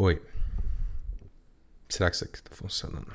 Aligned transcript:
Oi. 0.00 0.22
Será 1.88 2.08
que 2.08 2.14
isso 2.14 2.24
aqui 2.24 2.36
está 2.36 2.54
funcionando? 2.54 3.12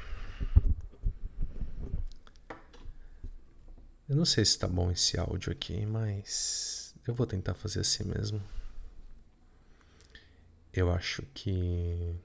Eu 4.09 4.17
não 4.17 4.25
sei 4.25 4.43
se 4.43 4.51
está 4.51 4.67
bom 4.67 4.91
esse 4.91 5.17
áudio 5.17 5.53
aqui, 5.53 5.85
mas 5.85 6.93
eu 7.07 7.15
vou 7.15 7.25
tentar 7.25 7.53
fazer 7.53 7.79
assim 7.79 8.03
mesmo. 8.03 8.43
Eu 10.73 10.91
acho 10.91 11.21
que 11.33 12.19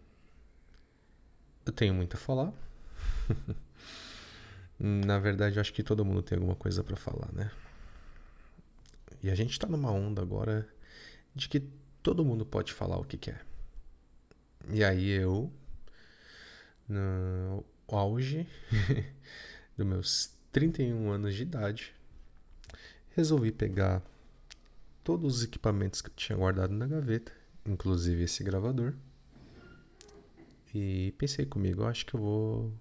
eu 1.64 1.72
tenho 1.72 1.95
muito 1.95 2.16
a 2.16 2.18
falar. 2.18 2.52
Na 4.77 5.20
verdade, 5.20 5.59
eu 5.59 5.61
acho 5.61 5.72
que 5.72 5.84
todo 5.84 6.04
mundo 6.04 6.20
tem 6.20 6.36
alguma 6.36 6.56
coisa 6.56 6.82
para 6.82 6.96
falar, 6.96 7.30
né? 7.32 7.48
E 9.22 9.30
a 9.30 9.36
gente 9.36 9.56
tá 9.56 9.68
numa 9.68 9.93
onda 9.93 10.20
agora 10.20 10.68
de 11.32 11.48
que 11.48 11.61
todo 12.02 12.25
mundo 12.25 12.45
pode 12.45 12.72
falar 12.72 12.96
o 12.96 13.04
que 13.04 13.16
quer. 13.16 13.46
E 14.70 14.84
aí 14.84 15.08
eu, 15.08 15.50
no 16.88 17.64
auge 17.88 18.46
dos 19.76 19.86
meus 19.86 20.32
31 20.52 21.10
anos 21.10 21.34
de 21.34 21.42
idade, 21.42 21.95
resolvi 23.16 23.50
pegar 23.50 24.02
todos 25.02 25.38
os 25.38 25.45
equipamentos 25.45 26.02
que 26.02 26.10
eu 26.10 26.14
tinha 26.14 26.36
guardado 26.36 26.74
na 26.74 26.86
gaveta, 26.86 27.32
inclusive 27.64 28.24
esse 28.24 28.45
gravador, 28.45 28.95
e 30.74 31.14
pensei 31.16 31.46
comigo, 31.46 31.84
acho 31.84 32.04
que 32.04 32.14
eu 32.14 32.20
vou, 32.20 32.73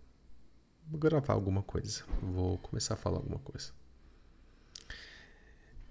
gravar 0.91 1.33
alguma 1.33 1.63
coisa, 1.63 2.03
vou 2.21 2.57
começar 2.57 2.95
a 2.95 2.97
falar 2.97 3.17
alguma 3.17 3.39
coisa. 3.39 3.71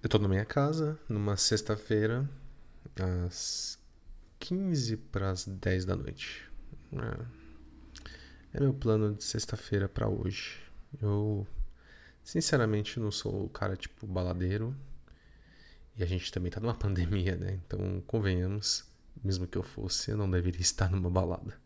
Eu 0.02 0.08
tô 0.08 0.18
na 0.18 0.28
minha 0.28 0.44
casa, 0.44 0.98
numa 1.08 1.36
sexta-feira, 1.38 2.28
às 3.00 3.78
15 4.38 4.96
para 4.96 5.30
as 5.30 5.46
10 5.46 5.84
da 5.84 5.96
noite. 5.96 6.50
É, 6.92 8.56
é 8.56 8.60
meu 8.60 8.74
plano 8.74 9.14
de 9.14 9.24
sexta-feira 9.24 9.88
para 9.88 10.08
hoje. 10.08 10.60
Eu, 11.00 11.46
sinceramente, 12.22 13.00
não 13.00 13.10
sou 13.10 13.44
o 13.44 13.48
cara 13.48 13.76
tipo 13.76 14.06
baladeiro. 14.06 14.76
E 15.96 16.02
a 16.02 16.06
gente 16.06 16.30
também 16.30 16.50
tá 16.50 16.60
numa 16.60 16.74
pandemia, 16.76 17.36
né? 17.36 17.60
Então, 17.66 18.02
convenhamos, 18.06 18.84
mesmo 19.22 19.46
que 19.46 19.58
eu 19.58 19.62
fosse, 19.62 20.10
eu 20.10 20.16
não 20.16 20.30
deveria 20.30 20.60
estar 20.60 20.90
numa 20.90 21.10
balada. 21.10 21.58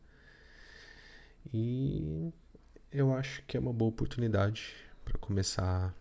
E 1.53 2.33
eu 2.93 3.15
acho 3.15 3.43
que 3.47 3.57
é 3.57 3.61
uma 3.61 3.73
boa 3.73 3.89
oportunidade 3.89 4.75
para 5.05 5.19
começar 5.19 5.95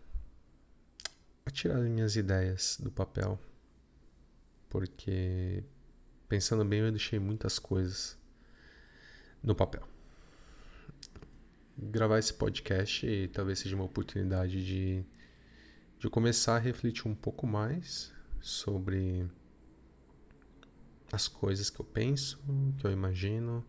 a 1.44 1.50
tirar 1.50 1.78
as 1.78 1.88
minhas 1.88 2.16
ideias 2.16 2.78
do 2.80 2.90
papel. 2.90 3.38
Porque 4.68 5.64
pensando 6.30 6.64
bem, 6.64 6.78
eu 6.78 6.92
deixei 6.92 7.18
muitas 7.18 7.58
coisas 7.58 8.16
no 9.42 9.52
papel. 9.52 9.82
Gravar 11.76 12.20
esse 12.20 12.32
podcast 12.32 13.28
talvez 13.34 13.58
seja 13.58 13.74
uma 13.74 13.84
oportunidade 13.84 14.64
de, 14.64 15.04
de 15.98 16.08
começar 16.08 16.54
a 16.54 16.58
refletir 16.60 17.08
um 17.08 17.16
pouco 17.16 17.48
mais 17.48 18.12
sobre 18.40 19.28
as 21.12 21.26
coisas 21.26 21.68
que 21.68 21.80
eu 21.80 21.84
penso, 21.84 22.40
que 22.78 22.86
eu 22.86 22.92
imagino, 22.92 23.66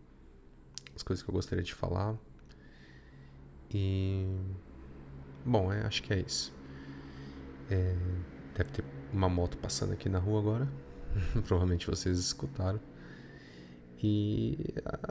as 0.94 1.02
coisas 1.02 1.20
que 1.20 1.28
eu 1.28 1.34
gostaria 1.34 1.64
de 1.64 1.74
falar. 1.74 2.16
E. 3.74 4.24
Bom, 5.44 5.72
é, 5.72 5.84
acho 5.84 6.00
que 6.00 6.12
é 6.12 6.20
isso. 6.20 6.54
É, 7.68 7.96
deve 8.56 8.70
ter 8.70 8.84
uma 9.12 9.28
moto 9.28 9.58
passando 9.58 9.94
aqui 9.94 10.08
na 10.08 10.20
rua 10.20 10.38
agora. 10.38 10.81
Provavelmente 11.46 11.86
vocês 11.86 12.18
escutaram. 12.18 12.80
E 14.04 14.58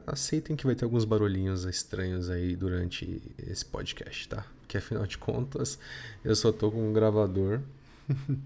aceitem 0.05 0.55
que 0.55 0.65
vai 0.65 0.75
ter 0.75 0.83
alguns 0.83 1.05
barulhinhos 1.05 1.63
estranhos 1.63 2.29
aí 2.29 2.57
durante 2.57 3.21
esse 3.37 3.65
podcast, 3.65 4.27
tá? 4.27 4.45
Porque 4.59 4.77
afinal 4.77 5.05
de 5.07 5.17
contas, 5.17 5.79
eu 6.25 6.35
só 6.35 6.51
tô 6.51 6.69
com 6.69 6.89
um 6.89 6.91
gravador 6.91 7.61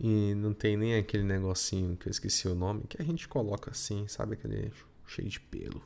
e 0.00 0.34
não 0.34 0.52
tem 0.52 0.76
nem 0.76 0.96
aquele 0.96 1.22
negocinho 1.22 1.96
que 1.96 2.08
eu 2.08 2.10
esqueci 2.10 2.48
o 2.48 2.56
nome, 2.56 2.84
que 2.88 3.00
a 3.00 3.04
gente 3.04 3.28
coloca 3.28 3.70
assim, 3.70 4.08
sabe? 4.08 4.34
Aquele 4.34 4.72
cheio 5.06 5.28
de 5.28 5.38
pelo, 5.38 5.80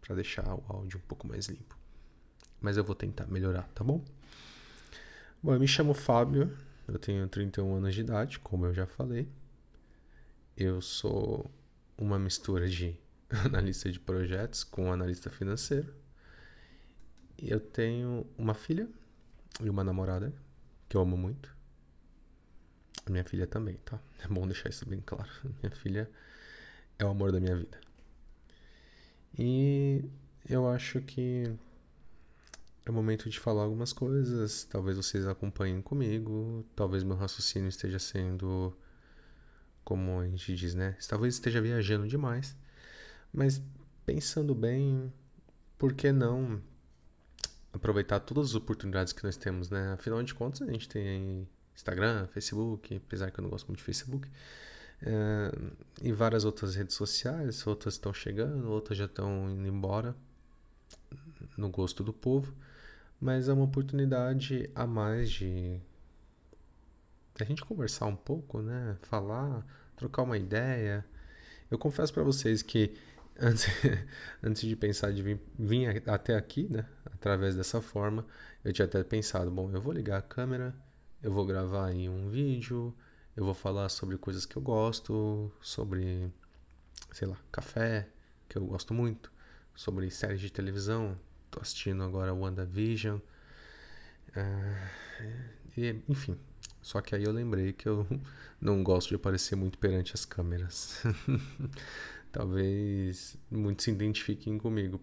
para 0.00 0.14
deixar 0.14 0.54
o 0.54 0.62
áudio 0.68 0.98
um 0.98 1.08
pouco 1.08 1.26
mais 1.26 1.46
limpo. 1.46 1.76
Mas 2.60 2.76
eu 2.76 2.84
vou 2.84 2.94
tentar 2.94 3.26
melhorar, 3.26 3.68
tá 3.74 3.82
bom? 3.82 4.00
Bom, 5.42 5.54
eu 5.54 5.60
me 5.60 5.68
chamo 5.68 5.92
Fábio, 5.92 6.56
eu 6.86 6.98
tenho 6.98 7.26
31 7.28 7.74
anos 7.74 7.94
de 7.94 8.00
idade, 8.00 8.38
como 8.38 8.66
eu 8.66 8.74
já 8.74 8.86
falei. 8.86 9.28
Eu 10.60 10.80
sou 10.82 11.48
uma 11.96 12.18
mistura 12.18 12.68
de 12.68 12.98
analista 13.30 13.92
de 13.92 14.00
projetos 14.00 14.64
com 14.64 14.92
analista 14.92 15.30
financeiro. 15.30 15.94
Eu 17.40 17.60
tenho 17.60 18.26
uma 18.36 18.54
filha 18.54 18.88
e 19.60 19.70
uma 19.70 19.84
namorada 19.84 20.34
que 20.88 20.96
eu 20.96 21.00
amo 21.00 21.16
muito. 21.16 21.54
Minha 23.08 23.22
filha 23.22 23.46
também, 23.46 23.76
tá? 23.84 24.00
É 24.18 24.26
bom 24.26 24.44
deixar 24.48 24.68
isso 24.68 24.84
bem 24.84 25.00
claro. 25.00 25.30
Minha 25.62 25.70
filha 25.70 26.10
é 26.98 27.04
o 27.04 27.08
amor 27.08 27.30
da 27.30 27.38
minha 27.38 27.54
vida. 27.54 27.80
E 29.38 30.04
eu 30.44 30.68
acho 30.68 31.00
que 31.02 31.44
é 32.84 32.90
o 32.90 32.92
momento 32.92 33.30
de 33.30 33.38
falar 33.38 33.62
algumas 33.62 33.92
coisas. 33.92 34.64
Talvez 34.64 34.96
vocês 34.96 35.24
acompanhem 35.24 35.80
comigo. 35.80 36.66
Talvez 36.74 37.04
meu 37.04 37.14
raciocínio 37.14 37.68
esteja 37.68 38.00
sendo 38.00 38.76
como 39.88 40.20
a 40.20 40.28
gente 40.28 40.54
diz, 40.54 40.74
né? 40.74 40.94
Talvez 41.08 41.32
esteja 41.32 41.62
viajando 41.62 42.06
demais, 42.06 42.54
mas 43.32 43.62
pensando 44.04 44.54
bem, 44.54 45.10
por 45.78 45.94
que 45.94 46.12
não 46.12 46.60
aproveitar 47.72 48.20
todas 48.20 48.50
as 48.50 48.54
oportunidades 48.54 49.14
que 49.14 49.24
nós 49.24 49.38
temos, 49.38 49.70
né? 49.70 49.94
Afinal 49.94 50.22
de 50.22 50.34
contas, 50.34 50.60
a 50.60 50.70
gente 50.70 50.90
tem 50.90 51.48
Instagram, 51.74 52.26
Facebook, 52.26 52.96
apesar 52.96 53.30
que 53.30 53.40
eu 53.40 53.42
não 53.42 53.48
gosto 53.48 53.66
muito 53.68 53.78
de 53.78 53.84
Facebook, 53.84 54.28
é, 55.00 55.52
e 56.02 56.12
várias 56.12 56.44
outras 56.44 56.74
redes 56.74 56.94
sociais, 56.94 57.66
outras 57.66 57.94
estão 57.94 58.12
chegando, 58.12 58.70
outras 58.70 58.98
já 58.98 59.06
estão 59.06 59.50
indo 59.50 59.66
embora, 59.66 60.14
no 61.56 61.70
gosto 61.70 62.04
do 62.04 62.12
povo, 62.12 62.54
mas 63.18 63.48
é 63.48 63.54
uma 63.54 63.64
oportunidade 63.64 64.68
a 64.74 64.86
mais 64.86 65.30
de 65.30 65.80
a 67.44 67.46
gente 67.46 67.64
conversar 67.64 68.06
um 68.06 68.16
pouco, 68.16 68.60
né? 68.60 68.96
Falar, 69.02 69.64
trocar 69.96 70.22
uma 70.22 70.36
ideia. 70.36 71.04
Eu 71.70 71.78
confesso 71.78 72.12
para 72.12 72.22
vocês 72.22 72.62
que 72.62 72.94
antes, 73.38 73.66
antes 74.42 74.62
de 74.62 74.74
pensar 74.76 75.12
de 75.12 75.22
vir, 75.22 75.40
vir 75.58 76.02
até 76.08 76.36
aqui, 76.36 76.68
né? 76.70 76.84
Através 77.06 77.54
dessa 77.54 77.80
forma, 77.80 78.26
eu 78.64 78.72
tinha 78.72 78.86
até 78.86 79.02
pensado, 79.04 79.50
bom, 79.50 79.70
eu 79.72 79.80
vou 79.80 79.92
ligar 79.92 80.18
a 80.18 80.22
câmera, 80.22 80.74
eu 81.22 81.32
vou 81.32 81.44
gravar 81.44 81.86
aí 81.86 82.08
um 82.08 82.28
vídeo, 82.28 82.94
eu 83.36 83.44
vou 83.44 83.54
falar 83.54 83.88
sobre 83.88 84.16
coisas 84.16 84.44
que 84.44 84.56
eu 84.56 84.62
gosto, 84.62 85.52
sobre, 85.60 86.32
sei 87.12 87.28
lá, 87.28 87.36
café, 87.52 88.08
que 88.48 88.58
eu 88.58 88.66
gosto 88.66 88.92
muito, 88.92 89.30
sobre 89.74 90.10
séries 90.10 90.40
de 90.40 90.50
televisão. 90.50 91.18
Tô 91.50 91.60
assistindo 91.60 92.02
agora 92.02 92.34
WandaVision. 92.34 93.18
Uh, 94.30 95.57
e, 95.78 96.02
enfim, 96.08 96.36
só 96.80 97.00
que 97.00 97.14
aí 97.14 97.24
eu 97.24 97.32
lembrei 97.32 97.72
que 97.72 97.88
eu 97.88 98.06
não 98.60 98.82
gosto 98.82 99.10
de 99.10 99.16
aparecer 99.16 99.56
muito 99.56 99.78
perante 99.78 100.14
as 100.14 100.24
câmeras. 100.24 101.02
Talvez 102.32 103.36
muitos 103.50 103.84
se 103.84 103.90
identifiquem 103.90 104.58
comigo. 104.58 105.00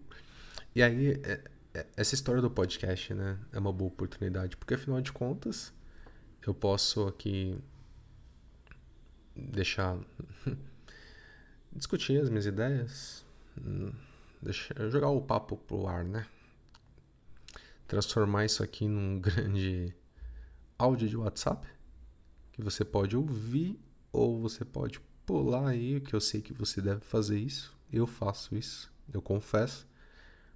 E 0.74 0.82
aí, 0.82 1.20
é, 1.24 1.44
é, 1.74 1.86
essa 1.96 2.14
história 2.14 2.40
do 2.40 2.50
podcast, 2.50 3.14
né, 3.14 3.38
é 3.52 3.58
uma 3.58 3.72
boa 3.72 3.88
oportunidade, 3.88 4.56
porque 4.56 4.74
afinal 4.74 5.00
de 5.00 5.12
contas, 5.12 5.72
eu 6.46 6.54
posso 6.54 7.06
aqui 7.06 7.58
deixar 9.34 9.98
discutir 11.72 12.20
as 12.20 12.28
minhas 12.28 12.46
ideias, 12.46 13.24
deixar, 14.40 14.88
jogar 14.90 15.10
o 15.10 15.20
papo 15.20 15.56
pro 15.56 15.86
ar, 15.86 16.04
né? 16.04 16.26
Transformar 17.86 18.44
isso 18.44 18.62
aqui 18.62 18.88
num 18.88 19.20
grande 19.20 19.94
áudio 20.78 21.08
de 21.08 21.16
WhatsApp 21.16 21.66
que 22.52 22.62
você 22.62 22.84
pode 22.84 23.16
ouvir 23.16 23.78
ou 24.12 24.40
você 24.40 24.64
pode 24.64 25.00
pular 25.26 25.68
aí, 25.68 26.00
que 26.00 26.14
eu 26.14 26.20
sei 26.20 26.40
que 26.40 26.54
você 26.54 26.80
deve 26.80 27.00
fazer 27.00 27.38
isso. 27.38 27.76
Eu 27.92 28.06
faço 28.06 28.56
isso, 28.56 28.92
eu 29.12 29.20
confesso. 29.20 29.86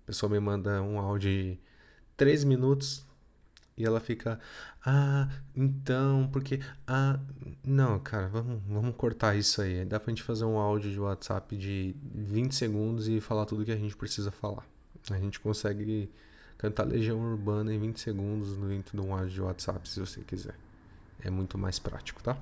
A 0.05 0.07
pessoa 0.07 0.31
me 0.31 0.41
manda 0.41 0.81
um 0.83 0.99
áudio 0.99 1.31
de 1.31 1.59
3 2.17 2.45
minutos 2.45 3.05
e 3.77 3.85
ela 3.85 4.01
fica, 4.01 4.39
ah, 4.85 5.29
então, 5.55 6.29
porque, 6.33 6.61
ah, 6.87 7.19
não, 7.65 7.99
cara, 7.99 8.29
vamos, 8.29 8.63
vamos 8.67 8.95
cortar 8.97 9.37
isso 9.37 9.63
aí. 9.63 9.85
Dá 9.85 9.99
pra 9.99 10.11
gente 10.11 10.23
fazer 10.23 10.45
um 10.45 10.59
áudio 10.59 10.91
de 10.91 11.01
WhatsApp 11.01 11.57
de 11.57 11.95
20 12.15 12.55
segundos 12.55 13.09
e 13.09 13.21
falar 13.21 13.47
tudo 13.47 13.65
que 13.65 13.73
a 13.73 13.77
gente 13.77 13.97
precisa 13.97 14.31
falar. 14.31 14.67
A 15.11 15.19
gente 15.19 15.41
consegue 15.41 16.11
cantar 16.61 16.85
Legião 16.85 17.19
Urbana 17.19 17.73
em 17.73 17.79
20 17.79 17.99
segundos 17.99 18.55
dentro 18.59 18.95
de 18.95 19.03
um 19.03 19.15
áudio 19.15 19.31
de 19.31 19.41
WhatsApp, 19.41 19.89
se 19.89 19.99
você 19.99 20.21
quiser. 20.21 20.55
É 21.25 21.31
muito 21.31 21.57
mais 21.57 21.79
prático, 21.79 22.23
tá? 22.23 22.37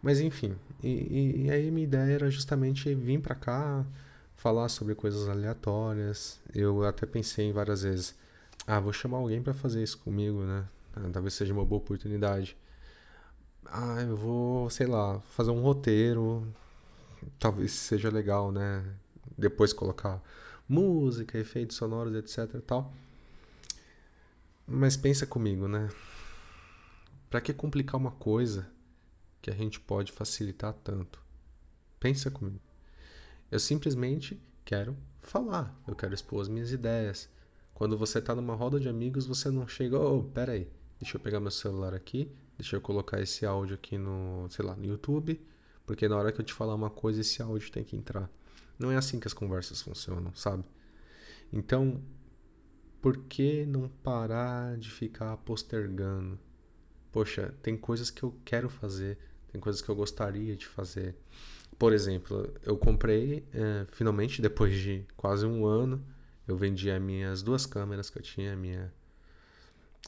Mas 0.00 0.20
enfim, 0.20 0.54
e, 0.80 1.46
e, 1.46 1.50
aí 1.50 1.68
minha 1.68 1.84
ideia 1.84 2.12
era 2.12 2.30
justamente 2.30 2.94
vir 2.94 3.20
para 3.20 3.34
cá, 3.34 3.84
falar 4.36 4.68
sobre 4.68 4.94
coisas 4.94 5.28
aleatórias. 5.28 6.38
Eu 6.54 6.84
até 6.84 7.06
pensei 7.06 7.52
várias 7.52 7.82
vezes, 7.82 8.14
ah, 8.68 8.78
vou 8.78 8.92
chamar 8.92 9.18
alguém 9.18 9.42
para 9.42 9.52
fazer 9.52 9.82
isso 9.82 9.98
comigo, 9.98 10.44
né? 10.44 10.64
Ah, 10.94 11.08
talvez 11.12 11.34
seja 11.34 11.52
uma 11.52 11.64
boa 11.64 11.80
oportunidade. 11.80 12.56
Ah, 13.66 14.00
eu 14.02 14.16
vou, 14.16 14.70
sei 14.70 14.86
lá, 14.86 15.18
fazer 15.30 15.50
um 15.50 15.60
roteiro. 15.60 16.46
Talvez 17.40 17.72
seja 17.72 18.10
legal, 18.10 18.52
né? 18.52 18.84
Depois 19.36 19.72
colocar 19.72 20.22
música, 20.68 21.36
efeitos 21.36 21.76
sonoros, 21.76 22.14
etc 22.14 22.54
e 22.54 22.60
tal. 22.60 22.92
Mas 24.66 24.96
pensa 24.96 25.26
comigo, 25.26 25.68
né? 25.68 25.90
Para 27.28 27.40
que 27.40 27.52
complicar 27.52 28.00
uma 28.00 28.12
coisa 28.12 28.66
que 29.42 29.50
a 29.50 29.54
gente 29.54 29.78
pode 29.78 30.10
facilitar 30.10 30.72
tanto? 30.72 31.22
Pensa 32.00 32.30
comigo. 32.30 32.60
Eu 33.50 33.60
simplesmente 33.60 34.40
quero 34.64 34.96
falar, 35.20 35.78
eu 35.86 35.94
quero 35.94 36.14
expor 36.14 36.40
as 36.40 36.48
minhas 36.48 36.72
ideias. 36.72 37.28
Quando 37.74 37.96
você 37.98 38.20
está 38.20 38.34
numa 38.34 38.54
roda 38.54 38.80
de 38.80 38.88
amigos, 38.88 39.26
você 39.26 39.50
não 39.50 39.66
chega, 39.68 39.98
oh, 39.98 40.22
pera 40.22 40.52
aí, 40.52 40.70
deixa 40.98 41.16
eu 41.16 41.20
pegar 41.20 41.40
meu 41.40 41.50
celular 41.50 41.92
aqui, 41.92 42.30
deixa 42.56 42.76
eu 42.76 42.80
colocar 42.80 43.20
esse 43.20 43.44
áudio 43.44 43.74
aqui 43.74 43.98
no, 43.98 44.46
sei 44.48 44.64
lá, 44.64 44.74
no 44.76 44.84
YouTube, 44.84 45.40
porque 45.84 46.08
na 46.08 46.16
hora 46.16 46.32
que 46.32 46.40
eu 46.40 46.44
te 46.44 46.52
falar 46.52 46.74
uma 46.74 46.90
coisa, 46.90 47.20
esse 47.20 47.42
áudio 47.42 47.70
tem 47.70 47.84
que 47.84 47.96
entrar. 47.96 48.30
Não 48.78 48.90
é 48.90 48.96
assim 48.96 49.20
que 49.20 49.26
as 49.26 49.34
conversas 49.34 49.82
funcionam, 49.82 50.34
sabe? 50.34 50.64
Então, 51.52 52.00
por 53.04 53.18
que 53.18 53.66
não 53.66 53.86
parar 54.02 54.78
de 54.78 54.90
ficar 54.90 55.36
postergando? 55.36 56.38
Poxa, 57.12 57.54
tem 57.62 57.76
coisas 57.76 58.08
que 58.08 58.22
eu 58.22 58.34
quero 58.46 58.70
fazer, 58.70 59.18
tem 59.52 59.60
coisas 59.60 59.82
que 59.82 59.90
eu 59.90 59.94
gostaria 59.94 60.56
de 60.56 60.64
fazer. 60.66 61.14
Por 61.78 61.92
exemplo, 61.92 62.50
eu 62.62 62.78
comprei, 62.78 63.46
é, 63.52 63.84
finalmente, 63.90 64.40
depois 64.40 64.72
de 64.80 65.04
quase 65.18 65.44
um 65.44 65.66
ano, 65.66 66.02
eu 66.48 66.56
vendi 66.56 66.90
as 66.90 67.02
minhas 67.02 67.42
duas 67.42 67.66
câmeras 67.66 68.08
que 68.08 68.16
eu 68.16 68.22
tinha, 68.22 68.56
minha, 68.56 68.90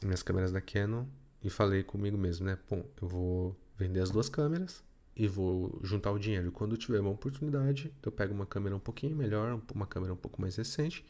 minhas 0.01 0.23
câmeras 0.23 0.51
da 0.51 0.59
Canon, 0.59 1.05
e 1.43 1.51
falei 1.51 1.83
comigo 1.83 2.17
mesmo, 2.17 2.47
né? 2.47 2.57
Bom, 2.67 2.83
eu 2.99 3.07
vou 3.07 3.55
vender 3.77 3.99
as 3.99 4.09
duas 4.09 4.27
câmeras 4.27 4.83
e 5.15 5.27
vou 5.27 5.79
juntar 5.83 6.11
o 6.11 6.17
dinheiro. 6.17 6.51
Quando 6.51 6.75
tiver 6.75 6.99
uma 6.99 7.11
oportunidade, 7.11 7.93
eu 8.01 8.11
pego 8.11 8.33
uma 8.33 8.47
câmera 8.47 8.75
um 8.75 8.79
pouquinho 8.79 9.15
melhor, 9.15 9.61
uma 9.71 9.85
câmera 9.85 10.13
um 10.13 10.17
pouco 10.17 10.41
mais 10.41 10.55
recente, 10.55 11.05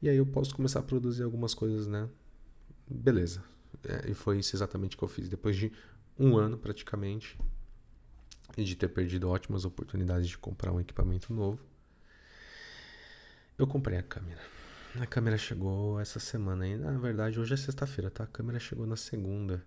e 0.00 0.08
aí 0.08 0.16
eu 0.16 0.26
posso 0.26 0.54
começar 0.54 0.80
a 0.80 0.82
produzir 0.82 1.22
algumas 1.22 1.54
coisas, 1.54 1.86
né? 1.86 2.08
Beleza. 2.88 3.42
É, 3.84 4.10
e 4.10 4.14
foi 4.14 4.38
isso 4.38 4.54
exatamente 4.56 4.96
que 4.96 5.02
eu 5.02 5.08
fiz. 5.08 5.28
Depois 5.28 5.56
de 5.56 5.72
um 6.18 6.36
ano 6.36 6.56
praticamente, 6.58 7.38
e 8.56 8.64
de 8.64 8.74
ter 8.74 8.88
perdido 8.88 9.28
ótimas 9.28 9.64
oportunidades 9.64 10.28
de 10.28 10.38
comprar 10.38 10.72
um 10.72 10.80
equipamento 10.80 11.32
novo, 11.32 11.60
eu 13.56 13.66
comprei 13.66 13.98
a 13.98 14.02
câmera. 14.02 14.40
A 15.00 15.06
câmera 15.06 15.36
chegou 15.36 16.00
essa 16.00 16.18
semana 16.18 16.66
e 16.66 16.76
na 16.76 16.98
verdade 16.98 17.38
hoje 17.38 17.54
é 17.54 17.56
sexta-feira, 17.56 18.10
tá? 18.10 18.24
A 18.24 18.26
câmera 18.26 18.58
chegou 18.58 18.86
na 18.86 18.96
segunda. 18.96 19.64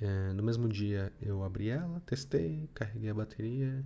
É, 0.00 0.32
no 0.32 0.42
mesmo 0.42 0.68
dia 0.68 1.12
eu 1.20 1.44
abri 1.44 1.68
ela, 1.68 2.00
testei, 2.00 2.68
carreguei 2.74 3.10
a 3.10 3.14
bateria 3.14 3.84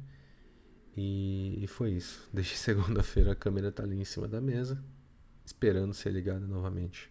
e, 0.97 1.59
e 1.62 1.67
foi 1.67 1.91
isso. 1.93 2.29
Desde 2.33 2.56
segunda-feira 2.56 3.33
a 3.33 3.37
câmera 3.37 3.71
tá 3.73 3.83
ali 3.83 4.01
em 4.01 4.05
cima 4.05 4.29
da 4.29 4.41
mesa, 4.41 4.83
esperando 5.49 5.95
ser 5.95 6.11
ligada 6.11 6.47
novamente. 6.47 7.11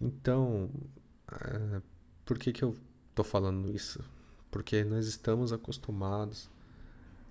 Então, 0.00 0.68
é, 1.30 1.80
por 2.24 2.36
que 2.38 2.52
que 2.52 2.64
eu 2.64 2.76
tô 3.14 3.22
falando 3.22 3.70
isso? 3.70 4.02
Porque 4.50 4.82
nós 4.82 5.06
estamos 5.06 5.52
acostumados 5.52 6.50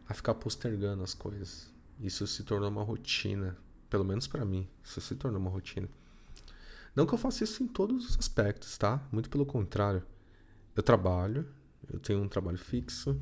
a 0.07 0.13
ficar 0.13 0.35
postergando 0.35 1.03
as 1.03 1.13
coisas. 1.13 1.69
Isso 1.99 2.25
se 2.27 2.43
tornou 2.43 2.69
uma 2.69 2.83
rotina, 2.83 3.57
pelo 3.89 4.05
menos 4.05 4.25
para 4.25 4.45
mim, 4.45 4.69
isso 4.81 5.01
se 5.01 5.15
tornou 5.15 5.41
uma 5.41 5.49
rotina. 5.49 5.89
Não 6.95 7.05
que 7.05 7.13
eu 7.13 7.17
faça 7.17 7.43
isso 7.43 7.61
em 7.61 7.67
todos 7.67 8.11
os 8.11 8.17
aspectos, 8.17 8.77
tá? 8.77 9.05
Muito 9.11 9.29
pelo 9.29 9.45
contrário. 9.45 10.01
Eu 10.75 10.81
trabalho, 10.81 11.45
eu 11.91 11.99
tenho 11.99 12.21
um 12.21 12.27
trabalho 12.29 12.57
fixo, 12.57 13.19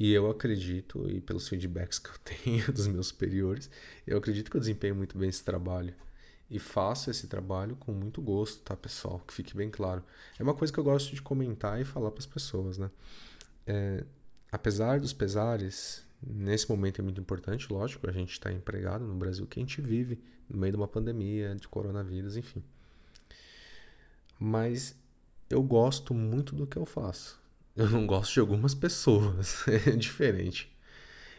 e 0.00 0.14
eu 0.14 0.30
acredito, 0.30 1.06
e 1.10 1.20
pelos 1.20 1.46
feedbacks 1.46 1.98
que 1.98 2.08
eu 2.08 2.14
tenho 2.24 2.72
dos 2.72 2.86
meus 2.86 3.08
superiores, 3.08 3.68
eu 4.06 4.16
acredito 4.16 4.50
que 4.50 4.56
eu 4.56 4.60
desempenho 4.60 4.96
muito 4.96 5.18
bem 5.18 5.28
esse 5.28 5.44
trabalho. 5.44 5.94
E 6.50 6.58
faço 6.58 7.10
esse 7.10 7.26
trabalho 7.28 7.76
com 7.76 7.92
muito 7.92 8.22
gosto, 8.22 8.62
tá, 8.62 8.74
pessoal? 8.74 9.20
Que 9.20 9.34
fique 9.34 9.54
bem 9.54 9.68
claro. 9.70 10.02
É 10.38 10.42
uma 10.42 10.54
coisa 10.54 10.72
que 10.72 10.80
eu 10.80 10.84
gosto 10.84 11.14
de 11.14 11.20
comentar 11.20 11.78
e 11.78 11.84
falar 11.84 12.10
para 12.10 12.18
as 12.18 12.26
pessoas, 12.26 12.78
né? 12.78 12.90
É, 13.66 14.04
apesar 14.50 14.98
dos 14.98 15.12
pesares, 15.12 16.02
nesse 16.26 16.68
momento 16.70 17.00
é 17.00 17.04
muito 17.04 17.20
importante, 17.20 17.70
lógico, 17.70 18.08
a 18.08 18.12
gente 18.12 18.32
está 18.32 18.50
empregado 18.50 19.04
no 19.04 19.14
Brasil 19.14 19.46
que 19.46 19.60
a 19.60 19.62
gente 19.62 19.82
vive 19.82 20.18
no 20.48 20.56
meio 20.56 20.72
de 20.72 20.76
uma 20.78 20.88
pandemia, 20.88 21.54
de 21.54 21.68
coronavírus, 21.68 22.38
enfim. 22.38 22.64
Mas 24.38 24.96
eu 25.50 25.62
gosto 25.62 26.14
muito 26.14 26.56
do 26.56 26.66
que 26.66 26.78
eu 26.78 26.86
faço. 26.86 27.39
Eu 27.76 27.88
não 27.88 28.06
gosto 28.06 28.34
de 28.34 28.40
algumas 28.40 28.74
pessoas, 28.74 29.66
é 29.68 29.92
diferente. 29.92 30.74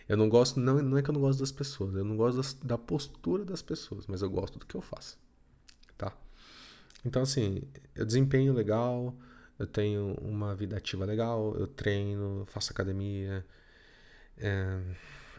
Eu 0.07 0.17
não 0.17 0.27
gosto, 0.27 0.59
não, 0.59 0.81
não 0.81 0.97
é 0.97 1.01
que 1.01 1.09
eu 1.09 1.13
não 1.13 1.21
gosto 1.21 1.39
das 1.39 1.51
pessoas, 1.51 1.95
eu 1.95 2.03
não 2.03 2.17
gosto 2.17 2.37
das, 2.37 2.53
da 2.53 2.77
postura 2.77 3.45
das 3.45 3.61
pessoas, 3.61 4.07
mas 4.07 4.21
eu 4.21 4.29
gosto 4.29 4.59
do 4.59 4.65
que 4.65 4.75
eu 4.75 4.81
faço, 4.81 5.17
tá? 5.97 6.13
Então, 7.05 7.21
assim, 7.21 7.61
eu 7.95 8.05
desempenho 8.05 8.53
legal, 8.53 9.15
eu 9.57 9.65
tenho 9.67 10.15
uma 10.15 10.55
vida 10.55 10.75
ativa 10.75 11.05
legal, 11.05 11.55
eu 11.55 11.67
treino, 11.67 12.45
faço 12.47 12.71
academia, 12.71 13.45
é, 14.37 14.81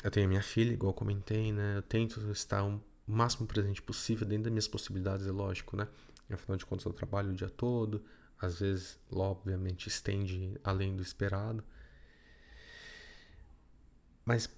eu 0.02 0.10
tenho 0.10 0.28
minha 0.28 0.42
filha, 0.42 0.72
igual 0.72 0.90
eu 0.90 0.94
comentei, 0.94 1.52
né? 1.52 1.76
Eu 1.76 1.82
tento 1.82 2.20
estar 2.30 2.64
o 2.64 2.80
máximo 3.06 3.46
presente 3.46 3.82
possível 3.82 4.26
dentro 4.26 4.44
das 4.44 4.52
minhas 4.52 4.68
possibilidades, 4.68 5.26
é 5.26 5.30
lógico, 5.32 5.76
né? 5.76 5.86
Afinal 6.30 6.56
de 6.56 6.64
contas, 6.64 6.86
eu 6.86 6.92
trabalho 6.92 7.30
o 7.30 7.34
dia 7.34 7.50
todo, 7.50 8.02
às 8.42 8.58
vezes, 8.58 8.98
obviamente, 9.10 9.86
estende 9.86 10.58
além 10.64 10.96
do 10.96 11.02
esperado. 11.02 11.62
Mas 14.24 14.50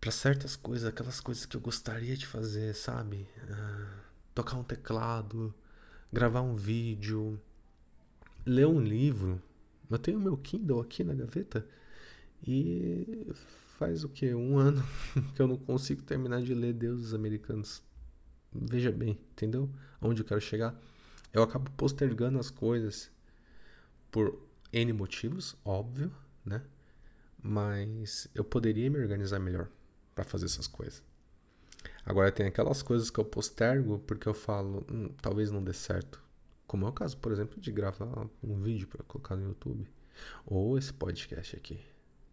para 0.00 0.10
certas 0.12 0.54
coisas, 0.54 0.88
aquelas 0.88 1.20
coisas 1.20 1.44
que 1.44 1.56
eu 1.56 1.60
gostaria 1.60 2.16
de 2.16 2.24
fazer, 2.24 2.74
sabe? 2.74 3.28
Uh, 3.42 4.00
tocar 4.32 4.56
um 4.56 4.62
teclado, 4.62 5.52
gravar 6.12 6.42
um 6.42 6.54
vídeo, 6.54 7.40
ler 8.46 8.66
um 8.66 8.80
livro. 8.80 9.42
Eu 9.90 9.98
tenho 9.98 10.20
meu 10.20 10.36
Kindle 10.36 10.80
aqui 10.80 11.02
na 11.02 11.14
gaveta 11.14 11.66
e 12.46 13.26
faz 13.76 14.04
o 14.04 14.08
que? 14.08 14.32
Um 14.34 14.56
ano 14.58 14.84
que 15.34 15.42
eu 15.42 15.48
não 15.48 15.56
consigo 15.56 16.02
terminar 16.02 16.42
de 16.42 16.54
ler 16.54 16.72
Deuses 16.72 17.12
Americanos. 17.12 17.82
Veja 18.52 18.92
bem, 18.92 19.18
entendeu? 19.32 19.68
Onde 20.00 20.22
eu 20.22 20.24
quero 20.24 20.40
chegar? 20.40 20.80
Eu 21.32 21.42
acabo 21.42 21.70
postergando 21.72 22.38
as 22.38 22.50
coisas 22.50 23.10
por 24.10 24.38
N 24.72 24.92
motivos, 24.92 25.56
óbvio, 25.64 26.14
né? 26.44 26.62
mas 27.42 28.28
eu 28.34 28.44
poderia 28.44 28.88
me 28.88 28.98
organizar 28.98 29.40
melhor 29.40 29.68
para 30.14 30.22
fazer 30.22 30.46
essas 30.46 30.68
coisas. 30.68 31.02
Agora 32.06 32.30
tem 32.30 32.46
aquelas 32.46 32.82
coisas 32.82 33.10
que 33.10 33.18
eu 33.18 33.24
postergo 33.24 33.98
porque 34.00 34.28
eu 34.28 34.34
falo, 34.34 34.86
hum, 34.90 35.08
talvez 35.20 35.50
não 35.50 35.62
dê 35.62 35.72
certo. 35.72 36.22
Como 36.66 36.86
é 36.86 36.88
o 36.88 36.92
caso, 36.92 37.16
por 37.18 37.32
exemplo, 37.32 37.60
de 37.60 37.72
gravar 37.72 38.28
um 38.42 38.60
vídeo 38.60 38.86
para 38.86 39.02
colocar 39.02 39.34
no 39.34 39.48
YouTube 39.48 39.90
ou 40.46 40.78
esse 40.78 40.92
podcast 40.92 41.56
aqui, 41.56 41.80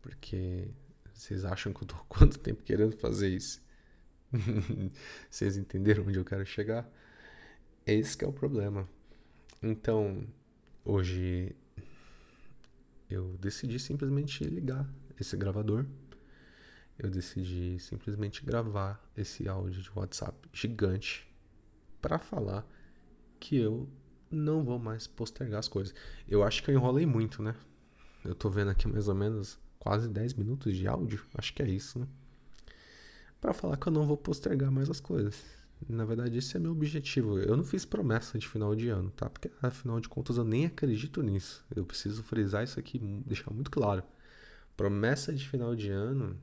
porque 0.02 0.70
vocês 1.14 1.44
acham 1.44 1.74
que 1.74 1.84
eu 1.84 1.88
tô 1.88 1.96
quanto 2.08 2.38
tempo 2.38 2.62
querendo 2.62 2.96
fazer 2.96 3.30
isso? 3.30 3.62
vocês 5.30 5.58
entenderam 5.58 6.06
onde 6.06 6.20
eu 6.20 6.26
quero 6.26 6.46
chegar? 6.46 6.90
Esse 7.92 8.16
que 8.16 8.24
é 8.24 8.28
o 8.28 8.32
problema. 8.32 8.88
Então, 9.64 10.24
hoje 10.86 11.56
eu 13.10 13.36
decidi 13.40 13.80
simplesmente 13.80 14.44
ligar 14.44 14.88
esse 15.20 15.36
gravador. 15.36 15.88
Eu 17.00 17.10
decidi 17.10 17.80
simplesmente 17.80 18.46
gravar 18.46 19.04
esse 19.18 19.50
áudio 19.50 19.82
de 19.82 19.92
WhatsApp 19.96 20.38
gigante 20.54 21.28
para 22.00 22.20
falar 22.20 22.64
que 23.40 23.56
eu 23.56 23.90
não 24.30 24.64
vou 24.64 24.78
mais 24.78 25.08
postergar 25.08 25.58
as 25.60 25.68
coisas. 25.68 25.96
Eu 26.28 26.44
acho 26.44 26.62
que 26.62 26.70
eu 26.70 26.76
enrolei 26.76 27.08
muito, 27.08 27.42
né? 27.42 27.56
Eu 28.24 28.36
tô 28.36 28.52
vendo 28.52 28.70
aqui 28.70 28.88
mais 28.88 29.08
ou 29.08 29.16
menos 29.16 29.58
quase 29.80 30.08
10 30.08 30.36
minutos 30.36 30.78
de 30.78 30.88
áudio, 30.88 31.26
acho 31.34 31.56
que 31.56 31.64
é 31.64 31.68
isso, 31.68 31.98
né? 31.98 32.08
Para 33.42 33.52
falar 33.52 33.78
que 33.78 33.88
eu 33.88 33.94
não 33.94 34.06
vou 34.06 34.18
postergar 34.18 34.70
mais 34.70 34.92
as 34.92 35.00
coisas. 35.00 35.44
Na 35.88 36.04
verdade, 36.06 36.38
esse 36.38 36.58
é 36.58 36.60
meu 36.60 36.72
objetivo. 36.72 37.40
Eu 37.40 37.56
não 37.56 37.64
fiz 37.64 37.86
promessa 37.86 38.38
de 38.38 38.48
final 38.48 38.76
de 38.76 38.90
ano, 38.90 39.12
tá? 39.12 39.30
Porque 39.30 39.50
afinal 39.62 40.00
de 40.00 40.10
contas 40.10 40.38
eu 40.38 40.44
nem 40.44 40.66
acredito 40.66 41.22
nisso. 41.22 41.66
Eu 41.74 41.86
preciso 41.86 42.22
frisar 42.22 42.64
isso 42.64 42.80
aqui, 42.80 43.00
deixar 43.26 43.52
muito 43.52 43.72
claro. 43.72 44.04
Promessa 44.76 45.34
de 45.34 45.48
final 45.48 45.76
de 45.76 45.90
ano, 45.90 46.40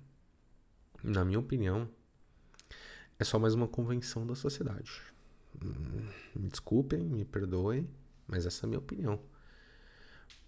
na 1.03 1.25
minha 1.25 1.39
opinião, 1.39 1.89
é 3.19 3.25
só 3.25 3.39
mais 3.39 3.55
uma 3.55 3.69
convenção 3.69 4.27
da 4.27 4.35
sociedade. 4.35 5.03
Hum, 5.63 6.09
me 6.35 6.49
desculpem, 6.49 7.03
me 7.03 7.25
perdoem, 7.25 7.89
mas 8.27 8.47
essa 8.47 8.65
é 8.65 8.67
a 8.67 8.69
minha 8.69 8.79
opinião. 8.79 9.21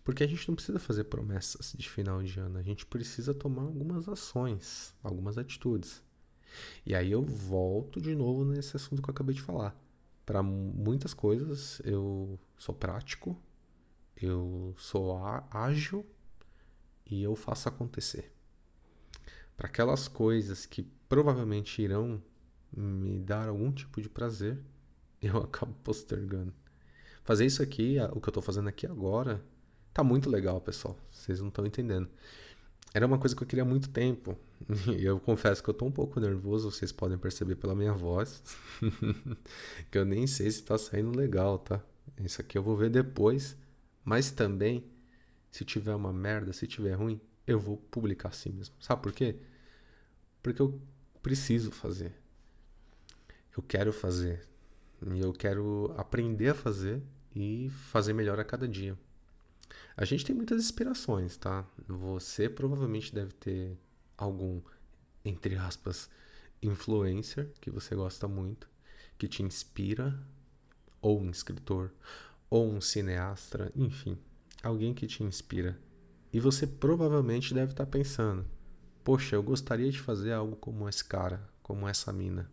Porque 0.04 0.24
a 0.24 0.26
gente 0.26 0.48
não 0.48 0.54
precisa 0.54 0.78
fazer 0.78 1.04
promessas 1.04 1.74
de 1.76 1.88
final 1.88 2.22
de 2.22 2.40
ano, 2.40 2.58
a 2.58 2.62
gente 2.62 2.86
precisa 2.86 3.34
tomar 3.34 3.62
algumas 3.62 4.08
ações, 4.08 4.94
algumas 5.02 5.36
atitudes. 5.36 6.02
E 6.84 6.94
aí 6.94 7.10
eu 7.12 7.22
volto 7.22 8.00
de 8.00 8.14
novo 8.14 8.44
nesse 8.44 8.76
assunto 8.76 9.02
que 9.02 9.08
eu 9.08 9.12
acabei 9.12 9.34
de 9.34 9.42
falar. 9.42 9.76
Para 10.24 10.42
muitas 10.42 11.14
coisas 11.14 11.80
eu 11.84 12.38
sou 12.56 12.74
prático, 12.74 13.40
eu 14.16 14.74
sou 14.76 15.16
ágil 15.50 16.04
e 17.06 17.22
eu 17.22 17.34
faço 17.34 17.68
acontecer. 17.68 18.32
Para 19.56 19.68
aquelas 19.68 20.08
coisas 20.08 20.66
que 20.66 20.82
provavelmente 21.08 21.82
irão 21.82 22.22
me 22.76 23.18
dar 23.18 23.48
algum 23.48 23.72
tipo 23.72 24.00
de 24.00 24.08
prazer, 24.08 24.58
eu 25.22 25.38
acabo 25.38 25.74
postergando. 25.82 26.52
Fazer 27.24 27.44
isso 27.44 27.62
aqui, 27.62 27.96
o 28.12 28.20
que 28.20 28.28
eu 28.28 28.30
estou 28.30 28.42
fazendo 28.42 28.68
aqui 28.68 28.86
agora, 28.86 29.44
Tá 29.98 30.04
muito 30.04 30.30
legal, 30.30 30.60
pessoal. 30.60 30.96
Vocês 31.10 31.40
não 31.40 31.48
estão 31.48 31.66
entendendo. 31.66 32.08
Era 32.94 33.06
uma 33.06 33.18
coisa 33.18 33.36
que 33.36 33.42
eu 33.42 33.46
queria 33.46 33.62
há 33.62 33.66
muito 33.66 33.88
tempo. 33.90 34.36
E 34.98 35.04
eu 35.04 35.20
confesso 35.20 35.62
que 35.62 35.70
eu 35.70 35.74
tô 35.74 35.86
um 35.86 35.92
pouco 35.92 36.18
nervoso, 36.18 36.70
vocês 36.70 36.90
podem 36.90 37.16
perceber 37.16 37.56
pela 37.56 37.74
minha 37.74 37.92
voz. 37.92 38.42
que 39.90 39.98
eu 39.98 40.04
nem 40.04 40.26
sei 40.26 40.50
se 40.50 40.62
tá 40.62 40.76
saindo 40.76 41.16
legal, 41.16 41.58
tá? 41.58 41.80
Isso 42.18 42.40
aqui 42.40 42.58
eu 42.58 42.62
vou 42.62 42.76
ver 42.76 42.90
depois. 42.90 43.56
Mas 44.04 44.30
também, 44.30 44.84
se 45.50 45.64
tiver 45.64 45.94
uma 45.94 46.12
merda, 46.12 46.52
se 46.52 46.66
tiver 46.66 46.94
ruim, 46.94 47.20
eu 47.46 47.58
vou 47.58 47.76
publicar 47.76 48.30
assim 48.30 48.50
mesmo. 48.50 48.74
Sabe 48.80 49.02
por 49.02 49.12
quê? 49.12 49.36
Porque 50.42 50.60
eu 50.60 50.80
preciso 51.22 51.70
fazer. 51.70 52.12
Eu 53.56 53.62
quero 53.62 53.92
fazer. 53.92 54.46
E 55.14 55.20
eu 55.20 55.32
quero 55.32 55.94
aprender 55.96 56.48
a 56.48 56.54
fazer 56.54 57.02
e 57.34 57.70
fazer 57.70 58.12
melhor 58.12 58.40
a 58.40 58.44
cada 58.44 58.66
dia. 58.66 58.96
A 60.00 60.04
gente 60.04 60.24
tem 60.24 60.32
muitas 60.32 60.62
inspirações, 60.62 61.36
tá? 61.36 61.66
Você 61.88 62.48
provavelmente 62.48 63.12
deve 63.12 63.32
ter 63.32 63.76
algum, 64.16 64.62
entre 65.24 65.56
aspas, 65.56 66.08
influencer 66.62 67.50
que 67.60 67.68
você 67.68 67.96
gosta 67.96 68.28
muito, 68.28 68.68
que 69.18 69.26
te 69.26 69.42
inspira, 69.42 70.16
ou 71.02 71.20
um 71.20 71.28
escritor, 71.32 71.92
ou 72.48 72.70
um 72.70 72.80
cineasta, 72.80 73.72
enfim, 73.74 74.16
alguém 74.62 74.94
que 74.94 75.08
te 75.08 75.24
inspira. 75.24 75.76
E 76.32 76.38
você 76.38 76.64
provavelmente 76.64 77.52
deve 77.52 77.72
estar 77.72 77.86
pensando: 77.86 78.46
poxa, 79.02 79.34
eu 79.34 79.42
gostaria 79.42 79.90
de 79.90 79.98
fazer 79.98 80.30
algo 80.30 80.54
como 80.54 80.88
esse 80.88 81.04
cara, 81.04 81.44
como 81.60 81.88
essa 81.88 82.12
mina. 82.12 82.48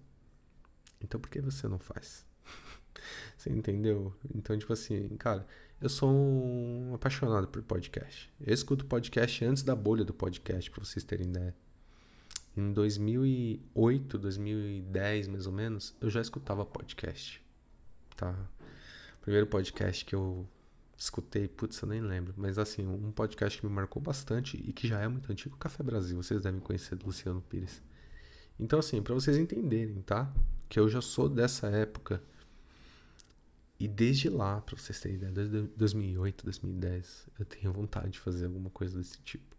Então 1.00 1.20
por 1.20 1.30
que 1.30 1.42
você 1.42 1.68
não 1.68 1.78
faz? 1.78 2.26
você 3.38 3.52
entendeu? 3.52 4.16
Então, 4.34 4.58
tipo 4.58 4.74
assim, 4.74 5.10
cara, 5.18 5.46
eu 5.82 5.90
sou 5.90 6.10
um 6.10 6.94
apaixonado 6.96 7.48
por 7.48 7.62
podcast. 7.62 8.32
Eu 8.40 8.54
escuto 8.54 8.86
podcast 8.86 9.44
antes 9.44 9.64
da 9.64 9.76
bolha 9.76 10.04
do 10.04 10.14
podcast, 10.14 10.72
para 10.72 10.84
vocês 10.84 11.04
terem 11.04 11.28
ideia. 11.28 11.56
Em 12.56 12.72
2008, 12.72 14.18
2010, 14.18 15.28
mais 15.28 15.46
ou 15.46 15.54
menos, 15.54 15.94
eu 16.00 16.10
já 16.10 16.22
escutava 16.22 16.66
podcast. 16.66 17.44
Tá? 18.16 18.32
O 19.20 19.22
primeiro 19.22 19.48
podcast 19.48 20.06
que 20.06 20.16
eu 20.16 20.48
escutei, 20.98 21.48
putz, 21.50 21.82
eu 21.82 21.90
nem 21.90 22.00
lembro, 22.00 22.34
mas 22.38 22.58
assim, 22.58 22.88
um 22.88 23.12
podcast 23.12 23.60
que 23.60 23.68
me 23.68 23.74
marcou 23.74 24.02
bastante 24.02 24.56
e 24.66 24.72
que 24.72 24.88
já 24.88 25.02
é 25.02 25.08
muito 25.08 25.30
antigo, 25.30 25.58
Café 25.58 25.84
Brasil. 25.84 26.16
Vocês 26.22 26.44
devem 26.44 26.62
conhecer 26.62 26.96
do 26.96 27.06
Luciano 27.06 27.42
Pires. 27.42 27.82
Então, 28.58 28.80
assim, 28.80 29.02
para 29.02 29.14
vocês 29.14 29.36
entenderem, 29.36 30.02
tá? 30.02 30.34
Que 30.70 30.80
eu 30.80 30.88
já 30.88 31.02
sou 31.02 31.28
dessa 31.28 31.68
época 31.68 32.24
e 33.78 33.88
desde 33.88 34.30
lá, 34.30 34.62
pra 34.62 34.78
vocês 34.78 35.00
terem 35.02 35.18
ideia, 35.18 35.32
desde 35.32 35.64
2008, 35.76 36.46
2010, 36.46 37.28
eu 37.38 37.46
tenho 37.46 37.74
vontade 37.74 38.12
de 38.12 38.20
fazer 38.20 38.46
alguma 38.46 38.70
coisa 38.70 38.98
desse 38.98 39.20
tipo. 39.22 39.56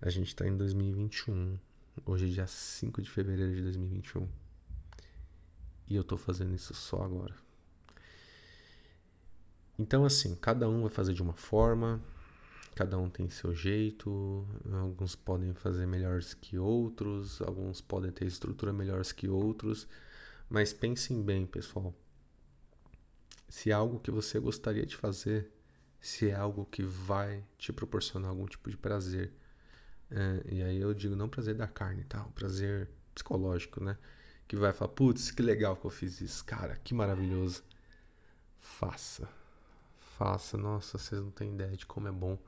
A 0.00 0.10
gente 0.10 0.34
tá 0.34 0.46
em 0.46 0.56
2021. 0.56 1.56
Hoje 2.04 2.26
é 2.26 2.28
dia 2.30 2.46
5 2.46 3.00
de 3.00 3.08
fevereiro 3.08 3.54
de 3.54 3.62
2021. 3.62 4.28
E 5.86 5.94
eu 5.94 6.02
tô 6.02 6.16
fazendo 6.16 6.52
isso 6.52 6.74
só 6.74 7.02
agora. 7.02 7.34
Então, 9.78 10.04
assim, 10.04 10.34
cada 10.34 10.68
um 10.68 10.82
vai 10.82 10.90
fazer 10.90 11.14
de 11.14 11.22
uma 11.22 11.32
forma, 11.32 12.02
cada 12.74 12.98
um 12.98 13.08
tem 13.08 13.30
seu 13.30 13.54
jeito. 13.54 14.44
Alguns 14.72 15.14
podem 15.14 15.54
fazer 15.54 15.86
melhores 15.86 16.34
que 16.34 16.58
outros, 16.58 17.40
alguns 17.42 17.80
podem 17.80 18.10
ter 18.10 18.26
estrutura 18.26 18.72
melhores 18.72 19.12
que 19.12 19.28
outros. 19.28 19.86
Mas 20.50 20.72
pensem 20.72 21.22
bem, 21.22 21.46
pessoal 21.46 21.94
se 23.48 23.70
é 23.70 23.74
algo 23.74 23.98
que 23.98 24.10
você 24.10 24.38
gostaria 24.38 24.84
de 24.84 24.96
fazer, 24.96 25.50
se 26.00 26.28
é 26.28 26.34
algo 26.34 26.66
que 26.66 26.82
vai 26.82 27.44
te 27.56 27.72
proporcionar 27.72 28.30
algum 28.30 28.46
tipo 28.46 28.70
de 28.70 28.76
prazer. 28.76 29.32
É, 30.10 30.42
e 30.50 30.62
aí 30.62 30.80
eu 30.80 30.94
digo 30.94 31.16
não 31.16 31.28
prazer 31.28 31.54
da 31.54 31.66
carne, 31.66 32.04
tá? 32.04 32.24
Prazer 32.34 32.88
psicológico, 33.14 33.82
né? 33.82 33.96
Que 34.46 34.56
vai 34.56 34.72
falar, 34.72 34.92
putz, 34.92 35.30
que 35.30 35.42
legal 35.42 35.76
que 35.76 35.84
eu 35.84 35.90
fiz 35.90 36.20
isso, 36.20 36.44
cara, 36.44 36.76
que 36.76 36.94
maravilhoso. 36.94 37.62
Faça. 38.58 39.28
Faça. 39.98 40.56
Nossa, 40.56 40.98
vocês 40.98 41.20
não 41.20 41.30
têm 41.30 41.54
ideia 41.54 41.76
de 41.76 41.86
como 41.86 42.08
é 42.08 42.12
bom 42.12 42.38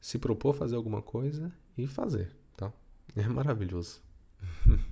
se 0.00 0.18
propor 0.18 0.54
fazer 0.54 0.76
alguma 0.76 1.02
coisa 1.02 1.52
e 1.76 1.86
fazer, 1.86 2.34
tá? 2.56 2.72
É 3.16 3.26
maravilhoso. 3.26 4.00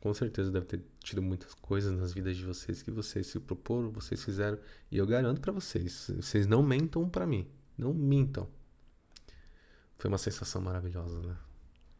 com 0.00 0.14
certeza 0.14 0.50
deve 0.50 0.64
ter 0.64 0.82
tido 1.00 1.20
muitas 1.20 1.52
coisas 1.52 1.92
nas 1.92 2.14
vidas 2.14 2.34
de 2.34 2.44
vocês 2.44 2.82
que 2.82 2.90
vocês 2.90 3.26
se 3.26 3.38
proporam, 3.38 3.90
vocês 3.90 4.24
fizeram. 4.24 4.58
E 4.90 4.96
eu 4.96 5.06
garanto 5.06 5.42
para 5.42 5.52
vocês, 5.52 6.10
vocês 6.16 6.46
não 6.46 6.62
mentam 6.62 7.08
para 7.08 7.26
mim. 7.26 7.46
Não 7.76 7.92
mintam. 7.92 8.48
Foi 9.98 10.08
uma 10.08 10.16
sensação 10.16 10.62
maravilhosa, 10.62 11.20
né? 11.20 11.36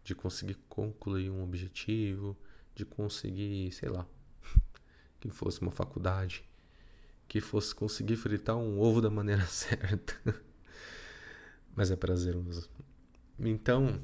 De 0.03 0.15
conseguir 0.15 0.55
concluir 0.67 1.29
um 1.31 1.45
objetivo, 1.45 2.35
de 2.75 2.87
conseguir, 2.87 3.71
sei 3.73 3.91
lá, 3.91 4.07
que 5.21 5.29
fosse 5.29 5.61
uma 5.61 5.71
faculdade, 5.71 6.43
que 7.29 7.39
fosse 7.39 7.75
conseguir 7.75 8.17
fritar 8.17 8.57
um 8.57 8.81
ovo 8.81 9.03
da 9.03 9.11
maneira 9.11 9.45
certa. 9.47 10.19
Mas 11.77 11.91
é 11.91 11.97
prazeroso. 11.97 12.71
Então, 13.39 14.01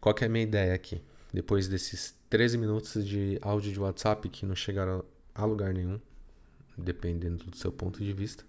qual 0.00 0.12
que 0.12 0.24
é 0.24 0.26
a 0.26 0.30
minha 0.30 0.42
ideia 0.42 0.74
aqui? 0.74 1.00
Depois 1.32 1.66
desses 1.66 2.14
13 2.28 2.58
minutos 2.58 3.06
de 3.06 3.38
áudio 3.40 3.72
de 3.72 3.80
WhatsApp 3.80 4.28
que 4.28 4.44
não 4.44 4.54
chegaram 4.54 5.04
a 5.34 5.44
lugar 5.44 5.72
nenhum, 5.72 5.98
dependendo 6.76 7.44
do 7.44 7.56
seu 7.56 7.72
ponto 7.72 8.02
de 8.02 8.12
vista. 8.12 8.44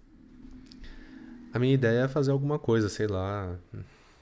A 1.52 1.58
minha 1.58 1.72
ideia 1.72 2.00
é 2.00 2.08
fazer 2.08 2.30
alguma 2.30 2.58
coisa, 2.58 2.88
sei 2.88 3.06
lá, 3.06 3.58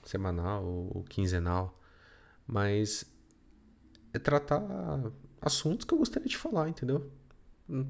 semanal 0.05 0.65
ou 0.65 1.03
quinzenal, 1.05 1.79
mas 2.47 3.05
é 4.13 4.19
tratar 4.19 4.63
assuntos 5.41 5.85
que 5.85 5.95
eu 5.95 5.99
gostaria 5.99 6.29
de 6.29 6.37
falar, 6.37 6.69
entendeu? 6.69 7.11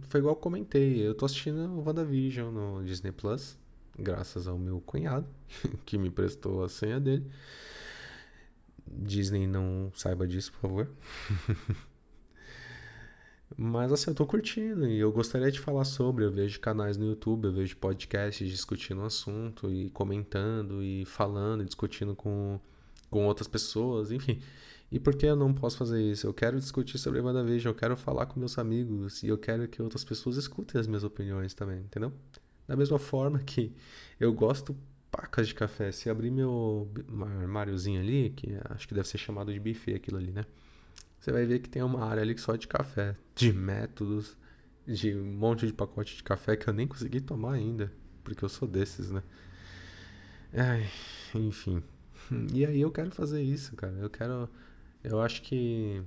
Foi 0.08 0.20
igual 0.20 0.36
eu 0.36 0.40
comentei, 0.40 1.06
eu 1.06 1.14
tô 1.14 1.24
assistindo 1.24 1.82
WandaVision 1.84 2.52
no 2.52 2.84
Disney 2.84 3.10
Plus, 3.10 3.58
graças 3.98 4.46
ao 4.46 4.56
meu 4.56 4.80
cunhado, 4.80 5.26
que 5.84 5.98
me 5.98 6.10
prestou 6.10 6.62
a 6.64 6.68
senha 6.68 7.00
dele. 7.00 7.28
Disney 8.92 9.46
não 9.46 9.90
saiba 9.94 10.26
disso, 10.26 10.52
por 10.52 10.60
favor. 10.60 10.90
Mas 13.56 13.92
assim, 13.92 14.10
eu 14.10 14.14
tô 14.14 14.26
curtindo 14.26 14.86
e 14.86 14.98
eu 14.98 15.12
gostaria 15.12 15.50
de 15.50 15.60
falar 15.60 15.84
sobre. 15.84 16.24
Eu 16.24 16.30
vejo 16.30 16.58
canais 16.60 16.96
no 16.96 17.06
YouTube, 17.06 17.46
eu 17.46 17.52
vejo 17.52 17.76
podcasts 17.76 18.48
discutindo 18.48 19.00
o 19.00 19.04
assunto 19.04 19.70
e 19.70 19.90
comentando 19.90 20.82
e 20.82 21.04
falando, 21.04 21.62
e 21.62 21.66
discutindo 21.66 22.14
com, 22.14 22.58
com 23.10 23.26
outras 23.26 23.48
pessoas, 23.48 24.10
enfim. 24.10 24.40
E 24.90 24.98
por 24.98 25.14
que 25.14 25.24
eu 25.24 25.36
não 25.36 25.54
posso 25.54 25.78
fazer 25.78 26.02
isso? 26.02 26.26
Eu 26.26 26.34
quero 26.34 26.58
discutir 26.58 26.98
sobre 26.98 27.20
WandaVision, 27.20 27.72
eu 27.72 27.74
quero 27.74 27.96
falar 27.96 28.26
com 28.26 28.38
meus 28.38 28.58
amigos 28.58 29.22
e 29.22 29.28
eu 29.28 29.38
quero 29.38 29.66
que 29.66 29.80
outras 29.80 30.04
pessoas 30.04 30.36
escutem 30.36 30.78
as 30.78 30.86
minhas 30.86 31.02
opiniões 31.02 31.54
também, 31.54 31.80
entendeu? 31.80 32.12
Da 32.66 32.76
mesma 32.76 32.98
forma 32.98 33.38
que 33.38 33.74
eu 34.20 34.32
gosto 34.32 34.76
pacas 35.12 35.46
de 35.46 35.54
café. 35.54 35.92
Se 35.92 36.10
abrir 36.10 36.30
meu 36.30 36.90
armáriozinho 37.40 38.00
ali, 38.00 38.30
que 38.30 38.58
acho 38.70 38.88
que 38.88 38.94
deve 38.94 39.06
ser 39.06 39.18
chamado 39.18 39.52
de 39.52 39.60
buffet 39.60 39.94
aquilo 39.94 40.16
ali, 40.16 40.32
né? 40.32 40.44
Você 41.20 41.30
vai 41.30 41.46
ver 41.46 41.60
que 41.60 41.68
tem 41.68 41.82
uma 41.82 42.04
área 42.04 42.22
ali 42.22 42.36
só 42.36 42.56
de 42.56 42.66
café, 42.66 43.14
de 43.36 43.52
métodos, 43.52 44.36
de 44.84 45.14
um 45.14 45.24
monte 45.24 45.66
de 45.66 45.72
pacote 45.72 46.16
de 46.16 46.22
café 46.24 46.56
que 46.56 46.68
eu 46.68 46.74
nem 46.74 46.88
consegui 46.88 47.20
tomar 47.20 47.52
ainda, 47.52 47.92
porque 48.24 48.44
eu 48.44 48.48
sou 48.48 48.66
desses, 48.66 49.12
né? 49.12 49.22
Ai, 50.52 50.88
enfim. 51.34 51.82
E 52.52 52.64
aí 52.66 52.80
eu 52.80 52.90
quero 52.90 53.10
fazer 53.10 53.42
isso, 53.42 53.76
cara. 53.76 53.94
Eu 53.94 54.10
quero. 54.10 54.48
Eu 55.04 55.20
acho 55.20 55.42
que 55.42 56.02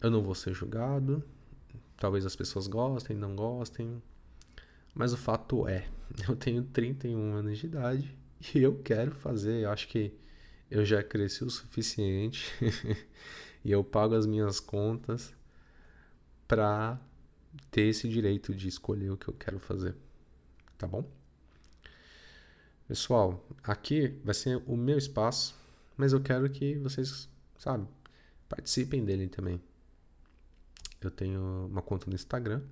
eu 0.00 0.10
não 0.10 0.22
vou 0.22 0.34
ser 0.34 0.52
julgado. 0.52 1.22
Talvez 1.96 2.26
as 2.26 2.34
pessoas 2.36 2.66
gostem, 2.66 3.16
não 3.16 3.36
gostem. 3.36 4.02
Mas 4.94 5.12
o 5.12 5.16
fato 5.16 5.66
é, 5.66 5.88
eu 6.28 6.36
tenho 6.36 6.62
31 6.64 7.34
anos 7.34 7.58
de 7.58 7.66
idade 7.66 8.16
e 8.54 8.58
eu 8.62 8.78
quero 8.82 9.14
fazer. 9.14 9.64
Eu 9.64 9.70
acho 9.70 9.88
que 9.88 10.14
eu 10.70 10.84
já 10.84 11.02
cresci 11.02 11.44
o 11.44 11.50
suficiente 11.50 12.50
e 13.64 13.70
eu 13.70 13.82
pago 13.84 14.14
as 14.14 14.26
minhas 14.26 14.60
contas 14.60 15.34
para 16.46 17.00
ter 17.70 17.82
esse 17.82 18.08
direito 18.08 18.54
de 18.54 18.68
escolher 18.68 19.10
o 19.10 19.16
que 19.16 19.28
eu 19.28 19.34
quero 19.34 19.58
fazer. 19.58 19.94
Tá 20.76 20.86
bom? 20.86 21.08
Pessoal, 22.88 23.46
aqui 23.62 24.20
vai 24.24 24.34
ser 24.34 24.62
o 24.66 24.76
meu 24.76 24.98
espaço, 24.98 25.54
mas 25.96 26.12
eu 26.12 26.20
quero 26.20 26.48
que 26.50 26.76
vocês, 26.78 27.28
sabe, 27.56 27.86
participem 28.48 29.04
dele 29.04 29.28
também. 29.28 29.62
Eu 31.00 31.10
tenho 31.10 31.68
uma 31.70 31.80
conta 31.80 32.06
no 32.08 32.14
Instagram, 32.14 32.62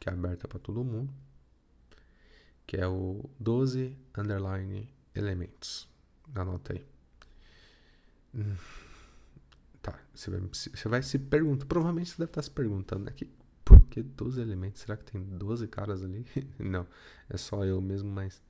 que 0.00 0.08
é 0.08 0.12
aberta 0.12 0.48
para 0.48 0.58
todo 0.58 0.82
mundo, 0.82 1.12
que 2.68 2.76
é 2.76 2.86
o 2.86 3.24
12 3.40 3.96
underline 4.14 4.86
elementos. 5.14 5.88
Anota 6.34 6.74
aí. 6.74 6.86
Hum. 8.34 8.54
Tá, 9.80 9.98
você 10.14 10.30
vai, 10.30 10.40
você 10.40 10.88
vai 10.88 11.02
se 11.02 11.18
perguntar, 11.18 11.64
provavelmente 11.64 12.10
você 12.10 12.18
deve 12.18 12.30
estar 12.30 12.42
se 12.42 12.50
perguntando 12.50 13.08
aqui, 13.08 13.32
por 13.64 13.80
que 13.86 14.02
12 14.02 14.42
elementos? 14.42 14.82
Será 14.82 14.98
que 14.98 15.10
tem 15.10 15.24
12 15.24 15.66
caras 15.66 16.04
ali? 16.04 16.26
Não, 16.60 16.86
é 17.30 17.38
só 17.38 17.64
eu 17.64 17.80
mesmo, 17.80 18.10
mas 18.10 18.42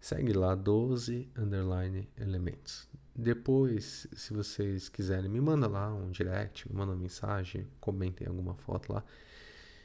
segue 0.00 0.32
lá 0.32 0.56
12 0.56 1.30
underline 1.38 2.08
elementos. 2.18 2.88
Depois, 3.14 4.08
se 4.12 4.34
vocês 4.34 4.88
quiserem, 4.88 5.30
me 5.30 5.40
manda 5.40 5.68
lá 5.68 5.94
um 5.94 6.10
direct, 6.10 6.68
me 6.68 6.74
manda 6.74 6.90
uma 6.90 6.98
mensagem, 6.98 7.68
comentem 7.78 8.26
alguma 8.26 8.54
foto 8.54 8.92
lá. 8.92 9.04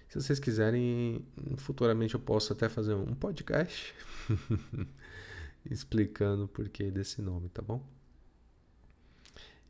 Se 0.08 0.22
vocês 0.22 0.40
quiserem, 0.40 1.26
futuramente 1.58 2.14
eu 2.14 2.20
posso 2.20 2.54
até 2.54 2.70
fazer 2.70 2.94
um 2.94 3.14
podcast 3.14 3.94
explicando 5.70 6.46
o 6.46 6.48
porquê 6.48 6.90
desse 6.90 7.22
nome, 7.22 7.50
tá 7.50 7.62
bom? 7.62 7.86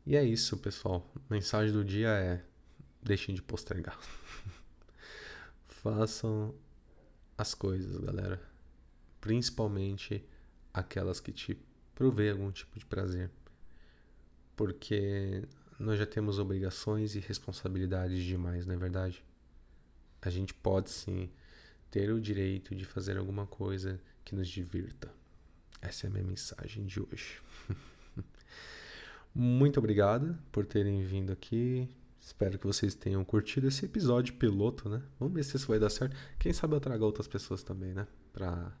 E 0.06 0.16
é 0.16 0.24
isso, 0.24 0.56
pessoal. 0.56 1.12
Mensagem 1.28 1.72
do 1.72 1.84
dia 1.84 2.10
é: 2.10 2.44
deixem 3.02 3.34
de 3.34 3.42
postergar. 3.42 3.98
Façam 5.66 6.54
as 7.36 7.52
coisas, 7.52 7.98
galera. 7.98 8.40
Principalmente 9.20 10.24
aquelas 10.72 11.18
que 11.20 11.32
te 11.32 11.58
provê 11.94 12.30
algum 12.30 12.50
tipo 12.52 12.78
de 12.78 12.86
prazer. 12.86 13.30
Porque 14.56 15.42
nós 15.78 15.98
já 15.98 16.06
temos 16.06 16.38
obrigações 16.38 17.16
e 17.16 17.20
responsabilidades 17.20 18.22
demais, 18.22 18.64
não 18.66 18.74
é 18.74 18.78
verdade? 18.78 19.24
A 20.20 20.30
gente 20.30 20.52
pode 20.52 20.90
sim 20.90 21.30
ter 21.90 22.10
o 22.10 22.20
direito 22.20 22.74
de 22.74 22.84
fazer 22.84 23.16
alguma 23.16 23.46
coisa 23.46 24.00
que 24.24 24.34
nos 24.34 24.48
divirta. 24.48 25.10
Essa 25.80 26.06
é 26.06 26.10
a 26.10 26.10
minha 26.10 26.24
mensagem 26.24 26.84
de 26.84 27.00
hoje. 27.00 27.40
Muito 29.34 29.78
obrigado 29.78 30.36
por 30.50 30.66
terem 30.66 31.02
vindo 31.02 31.32
aqui. 31.32 31.88
Espero 32.20 32.58
que 32.58 32.66
vocês 32.66 32.94
tenham 32.94 33.24
curtido 33.24 33.68
esse 33.68 33.86
episódio 33.86 34.34
piloto, 34.34 34.88
né? 34.88 35.02
Vamos 35.18 35.34
ver 35.34 35.44
se 35.44 35.56
isso 35.56 35.68
vai 35.68 35.78
dar 35.78 35.88
certo. 35.88 36.16
Quem 36.38 36.52
sabe 36.52 36.74
eu 36.74 36.80
trago 36.80 37.04
outras 37.04 37.28
pessoas 37.28 37.62
também, 37.62 37.94
né? 37.94 38.06
Pra, 38.32 38.72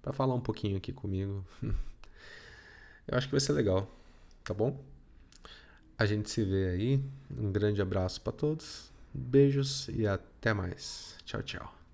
pra 0.00 0.12
falar 0.12 0.34
um 0.34 0.40
pouquinho 0.40 0.76
aqui 0.76 0.92
comigo. 0.92 1.44
eu 1.62 3.18
acho 3.18 3.26
que 3.26 3.32
vai 3.32 3.40
ser 3.40 3.52
legal, 3.52 3.92
tá 4.44 4.54
bom? 4.54 4.82
A 5.98 6.06
gente 6.06 6.30
se 6.30 6.44
vê 6.44 6.68
aí. 6.68 7.04
Um 7.36 7.50
grande 7.50 7.82
abraço 7.82 8.20
para 8.20 8.32
todos. 8.32 8.92
Beijos 9.16 9.88
e 9.88 10.06
até 10.06 10.52
mais. 10.52 11.16
Tchau, 11.24 11.42
tchau. 11.42 11.85